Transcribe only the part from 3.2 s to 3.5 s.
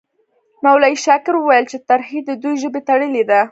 ده.